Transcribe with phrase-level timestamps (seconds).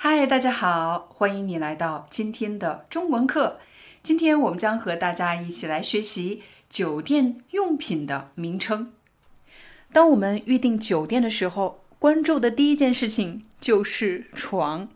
[0.00, 3.58] 嗨，大家好，欢迎你来到今天的中文课。
[4.00, 8.92] 今天我们将和大家一起来学习酒店用品的名称。
[9.92, 14.88] 当我们预订酒店的时候，关注的第一件事情就是床。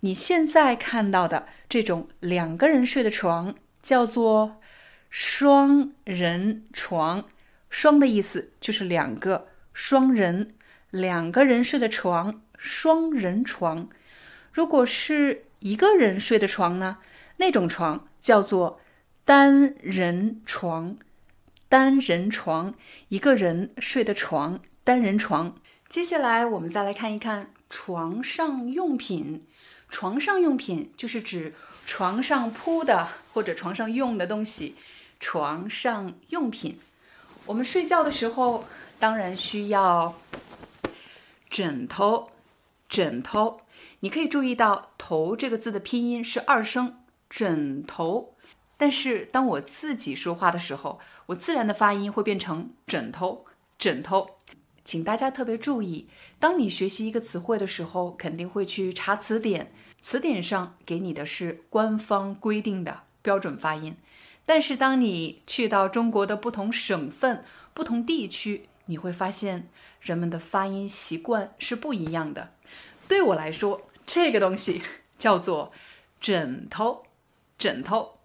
[0.00, 4.56] 你现在看到的这种两个人睡的床叫做
[5.10, 7.26] 双人床。
[7.68, 10.54] 双的意思就是两个，双人
[10.88, 13.90] 两个人睡的床，双人床。
[14.56, 16.96] 如果是一个人睡的床呢？
[17.36, 18.80] 那种床叫做
[19.22, 20.96] 单人床。
[21.68, 22.74] 单人床，
[23.08, 25.54] 一个人睡的床，单人床。
[25.90, 29.46] 接下来我们再来看一看床上用品。
[29.90, 31.52] 床上用品就是指
[31.84, 34.74] 床上铺的或者床上用的东西。
[35.20, 36.78] 床上用品，
[37.44, 38.64] 我们睡觉的时候
[38.98, 40.14] 当然需要
[41.50, 42.30] 枕头，
[42.88, 43.60] 枕头。
[44.06, 48.36] 你可以注意到“头”这个字的拼音是二声“枕头”，
[48.78, 53.46] 但是当我自己说话的时候，我自然的发音会变成“枕头”。
[53.76, 54.36] 枕头，
[54.84, 56.06] 请大家特别注意，
[56.38, 63.96] 当你学习一个词汇的时候，肯定会去查词典，词典上给你的是官方规定的标准发音。
[64.44, 69.68] 但是当你去到中国的不同省份、不同地区，你会发现
[70.00, 72.52] 人们的发音习惯是不一样的。
[73.08, 74.82] 对我来说，这个东西
[75.18, 75.72] 叫做
[76.20, 77.04] 枕头，
[77.58, 78.18] 枕头。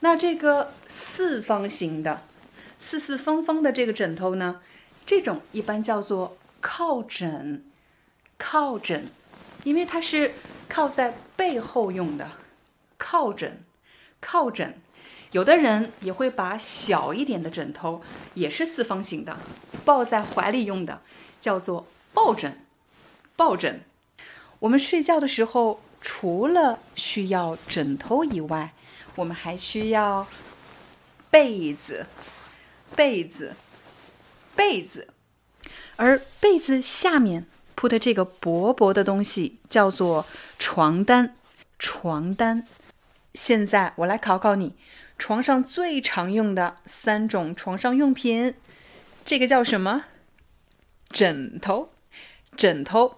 [0.00, 2.22] 那这个四方形的、
[2.78, 4.60] 四四方方的这个枕头呢，
[5.06, 7.64] 这种一般叫做靠枕，
[8.36, 9.06] 靠枕，
[9.64, 10.34] 因为它是
[10.68, 12.32] 靠在背后用的。
[12.98, 13.64] 靠枕，
[14.20, 14.78] 靠枕。
[15.32, 18.02] 有的人也会把小一点的枕头，
[18.34, 19.36] 也是四方形的，
[19.84, 21.02] 抱在怀里用的，
[21.40, 22.64] 叫做抱枕，
[23.36, 23.82] 抱枕。
[24.60, 28.72] 我们睡觉的时候，除了需要枕头以外，
[29.14, 30.26] 我们还需要
[31.30, 32.06] 被子，
[32.94, 33.54] 被子，
[34.56, 35.08] 被子。
[35.96, 40.26] 而被子下面铺的这个薄薄的东西叫做
[40.58, 41.36] 床单，
[41.78, 42.66] 床单。
[43.34, 44.74] 现在我来考考你，
[45.18, 48.54] 床上最常用的三种床上用品，
[49.24, 50.04] 这个叫什么？
[51.10, 51.90] 枕头，
[52.56, 53.16] 枕头。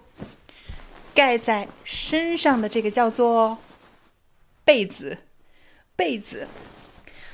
[1.17, 3.57] 盖在身上的这个叫做
[4.63, 5.17] 被子，
[5.95, 6.47] 被子。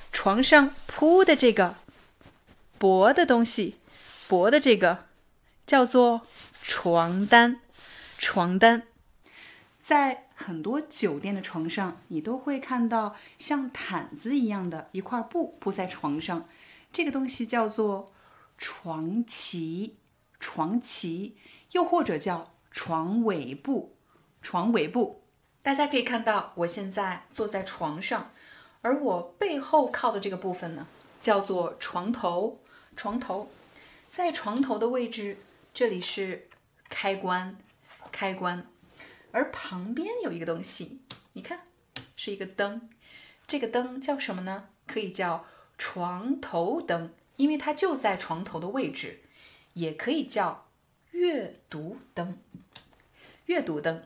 [0.10, 1.76] 床上铺的这个
[2.78, 3.76] 薄的东西，
[4.30, 5.08] 薄的这个
[5.68, 6.22] 叫做
[6.62, 7.60] 床单，
[8.18, 8.84] 床单。
[9.82, 16.48] 在很多酒店的床上，你都会看到像毯子一样的一块布铺在床上，
[16.94, 18.14] 这个东西叫做
[18.58, 19.98] 床旗，
[20.40, 21.36] 床旗，
[21.74, 22.53] 又或者叫。
[22.74, 23.96] 床尾部，
[24.42, 25.22] 床尾部，
[25.62, 28.32] 大家可以看到，我现在坐在床上，
[28.82, 30.88] 而我背后靠的这个部分呢，
[31.22, 32.60] 叫做床头。
[32.96, 33.50] 床头，
[34.12, 35.38] 在床头的位置，
[35.74, 36.48] 这里是
[36.90, 37.58] 开关，
[38.12, 38.68] 开关，
[39.32, 41.02] 而旁边有一个东西，
[41.34, 41.62] 你看，
[42.16, 42.90] 是一个灯，
[43.48, 44.70] 这个灯叫什么呢？
[44.86, 45.48] 可以叫
[45.78, 49.22] 床头灯，因为它就在床头的位置，
[49.74, 50.63] 也可以叫
[51.14, 52.38] 阅读灯。
[53.46, 54.04] 阅读灯，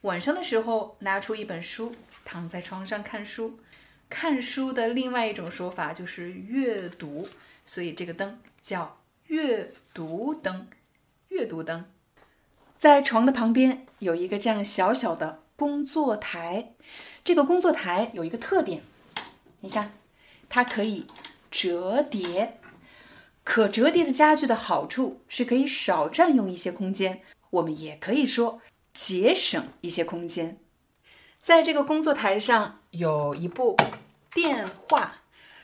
[0.00, 1.94] 晚上的时候拿出一本书，
[2.24, 3.60] 躺在床上看书。
[4.08, 7.28] 看书的另外一种说法就是阅读，
[7.64, 10.68] 所以这个灯叫阅读灯。
[11.28, 11.84] 阅读灯，
[12.76, 16.72] 在床的旁边有一个这样小小的工作台。
[17.24, 18.82] 这个工作台有一个特点，
[19.60, 19.92] 你看，
[20.48, 21.06] 它可以
[21.50, 22.58] 折叠。
[23.46, 27.22] 可折叠的家具的好处是可以少占用一些空间。
[27.50, 28.60] 我们也可以说
[28.92, 30.58] 节省一些空间。
[31.40, 33.76] 在这个工作台上有一部
[34.34, 35.22] 电话。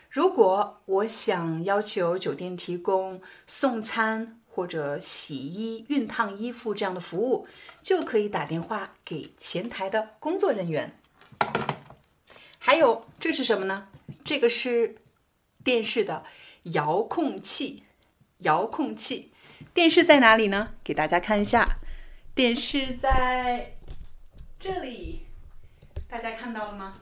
[0.09, 7.49] 如果我想要求酒店提供送餐或者洗衣、熨烫衣服这样的服务，
[7.83, 10.97] 就可以打电话给前台的工作人员。
[12.59, 13.89] 还有，这是什么呢？
[14.23, 14.95] 这个是
[15.65, 16.23] 电视的
[16.65, 17.85] 遥控器。
[18.39, 19.33] 遥控器。
[19.73, 20.75] 电视在哪里呢？
[20.83, 21.79] 给大家看一下，
[22.35, 23.77] 电视在
[24.59, 25.27] 这里，
[26.09, 26.99] 大家看到了吗？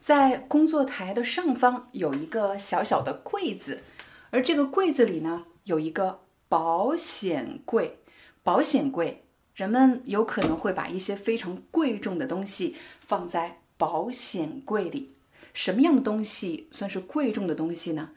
[0.00, 3.82] 在工作台的上方有一个小小的柜子，
[4.30, 7.98] 而这个柜子里呢，有一个保险柜。
[8.42, 9.24] 保险柜，
[9.54, 12.74] 人们有可能会把一些非常贵重的东西
[13.06, 15.14] 放在保险柜里。
[15.54, 18.10] 什么样的东西算是贵重的东西呢？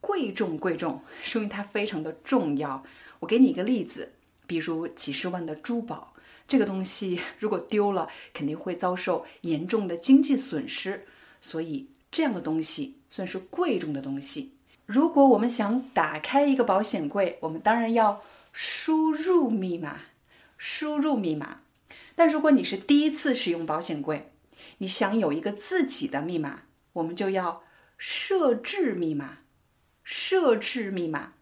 [0.00, 2.82] 贵重贵重，说明它非常的重要。
[3.18, 4.12] 我给你一个例子，
[4.46, 6.14] 比如几十万的珠宝，
[6.48, 11.06] 这个东西如果丢了，肯定会遭受严重的经济损失。
[11.40, 14.54] 所以这样的东西算是贵重的东西。
[14.86, 18.22] 如果我们想打开一个保险柜，我们当然要
[18.52, 20.00] 输入密码，
[20.56, 21.60] 输入密码。
[22.16, 24.32] 但如果你是第一次使用保险柜，
[24.78, 26.62] 你想有一个自己的密码，
[26.94, 27.62] 我们就要
[27.96, 29.38] 设置密码。
[30.04, 31.34] 设置密码，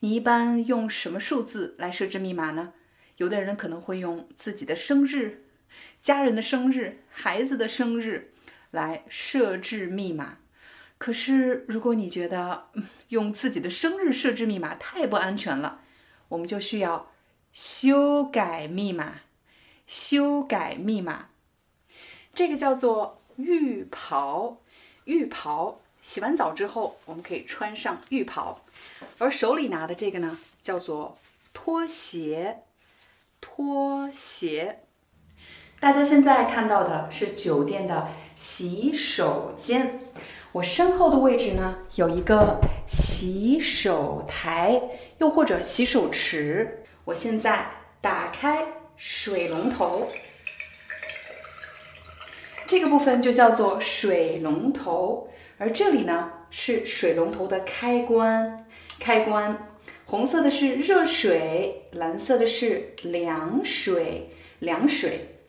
[0.00, 2.74] 你一般用什么数字来设置密码呢？
[3.16, 5.44] 有的人可能会用自己的生日、
[6.00, 8.32] 家人的生日、孩子的生日。
[8.72, 10.38] 来设置密码，
[10.96, 12.68] 可是如果你觉得
[13.08, 15.80] 用自己的生日设置密码太不安全了，
[16.28, 17.10] 我们就需要
[17.52, 19.22] 修改密码。
[19.88, 21.30] 修改密码，
[22.32, 24.62] 这个叫做浴袍。
[25.04, 28.60] 浴袍，洗完澡之后我们可以穿上浴袍，
[29.18, 31.18] 而手里拿的这个呢，叫做
[31.52, 32.62] 拖鞋。
[33.42, 34.80] 拖鞋。
[35.80, 39.98] 大家现在看到的是酒店的洗手间，
[40.52, 44.78] 我身后的位置呢有一个洗手台，
[45.16, 46.84] 又或者洗手池。
[47.06, 47.70] 我现在
[48.02, 48.62] 打开
[48.98, 50.06] 水龙头，
[52.70, 55.28] 这个部分就叫做水龙头，
[55.58, 58.64] 而这里呢是水龙头的开关。
[59.00, 59.58] 开关，
[60.04, 64.30] 红色的是热水，蓝色的是凉水，
[64.60, 65.40] 凉水。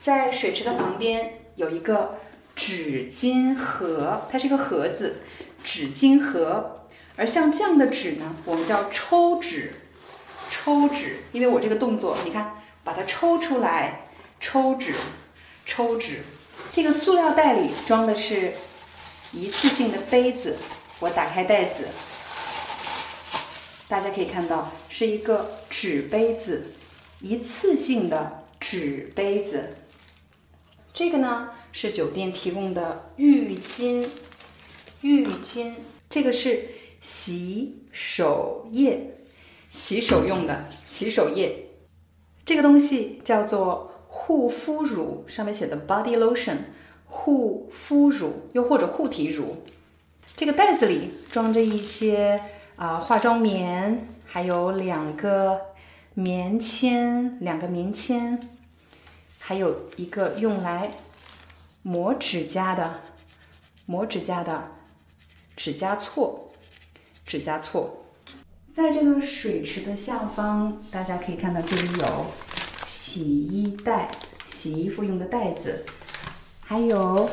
[0.00, 2.18] 在水池的旁边有一个
[2.56, 5.16] 纸巾盒，它是一个盒子，
[5.62, 6.86] 纸巾盒。
[7.14, 9.74] 而像这样的纸呢，我们叫抽纸，
[10.48, 11.18] 抽纸。
[11.32, 14.08] 因为我这个动作，你看，把它抽出来，
[14.40, 14.94] 抽纸，
[15.66, 16.20] 抽纸。
[16.72, 18.52] 这个塑料袋里装的是
[19.32, 20.56] 一次性的杯子，
[21.00, 21.88] 我打开袋子，
[23.88, 26.72] 大家可以看到是一个纸杯子，
[27.20, 29.74] 一次性的纸杯子。
[30.94, 34.08] 这个呢是酒店提供的浴巾，
[35.00, 35.74] 浴巾，
[36.08, 36.68] 这个是
[37.00, 39.16] 洗手液，
[39.68, 41.66] 洗手用的洗手液。
[42.44, 46.56] 这个东西叫做护肤乳，上面写的 body lotion，
[47.06, 49.62] 护肤乳又或者护体乳。
[50.36, 52.42] 这个袋子里装着一些
[52.74, 55.60] 啊化妆棉，还有两个
[56.14, 58.38] 棉签，两个棉签。
[59.38, 60.90] 还有一个用来
[61.82, 63.00] 磨指甲的
[63.86, 64.72] 磨指甲的
[65.56, 66.38] 指甲锉，
[67.24, 67.86] 指甲锉。
[68.74, 72.26] 在这个水池的下方，大家可以看到这里有
[73.12, 74.08] 洗衣袋，
[74.46, 75.84] 洗衣服用的袋子，
[76.60, 77.28] 还有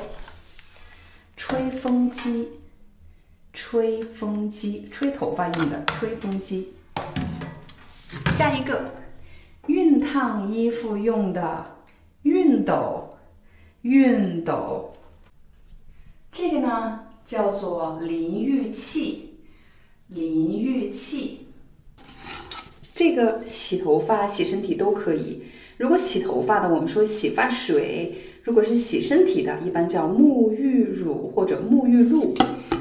[1.35, 2.49] 吹风机，
[3.53, 6.73] 吹风机，吹头发用的吹风机。
[8.31, 8.91] 下一个，
[9.67, 11.77] 熨烫衣服用的。
[12.23, 13.15] 熨斗，
[13.83, 14.93] 熨斗，
[16.31, 19.37] 这个呢叫做淋浴器，
[20.07, 21.45] 淋浴器。
[22.95, 25.43] 这个洗头发、洗身体都可以。
[25.77, 32.33] 如果洗头发的，我们说洗发水；如果是洗身体的，一般叫沐浴乳或者沐浴露。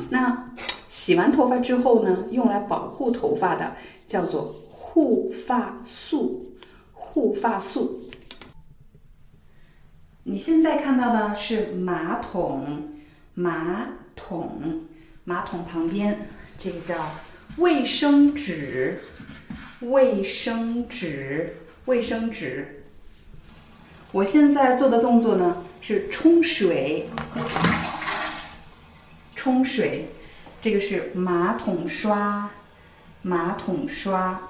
[0.08, 0.54] 那
[0.88, 3.76] 洗完头发之后呢，用来保护头发的
[4.08, 6.54] 叫做护发素，
[6.92, 8.00] 护发素。
[10.22, 12.94] 你现在看到的是马桶，
[13.34, 14.82] 马桶，
[15.24, 16.94] 马桶旁边这个叫
[17.58, 18.98] 卫生纸，
[19.80, 22.75] 卫生纸，卫生纸。
[24.12, 27.08] 我现在做的动作呢是冲水，
[29.34, 30.08] 冲水，
[30.60, 32.50] 这个是马桶刷，
[33.22, 34.48] 马桶刷，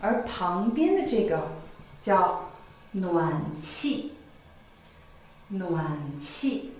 [0.00, 1.50] 而旁边的这个
[2.00, 2.50] 叫
[2.92, 4.12] 暖气。
[5.48, 6.70] 暖气，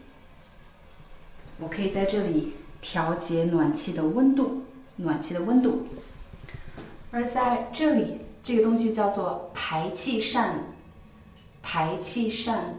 [1.59, 4.63] 我可以在这里调节暖气的温度，
[4.97, 5.89] 暖气的温度。
[7.11, 10.61] 而在这里，这个东西叫做排气扇，
[11.62, 12.76] 排气扇。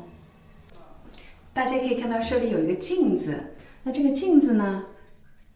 [1.52, 4.84] 大家可以看到这里有一个镜子，那这个镜子呢，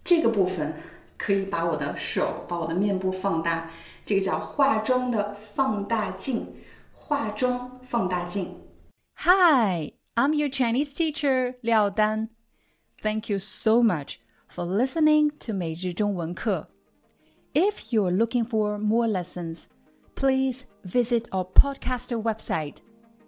[0.04, 0.74] 这个部分
[1.16, 3.70] 可以把我的手、把我的面部放大，
[4.04, 6.46] 这个叫化妆的放大镜，
[6.92, 8.48] 化妆放大镜。
[9.18, 12.30] Hi, I'm your Chinese teacher Liao Dan.
[13.00, 14.16] Thank you so much
[14.48, 16.68] for listening to 每日中文课.
[17.54, 19.66] If you're looking for more lessons,
[20.16, 22.78] please visit our podcaster website.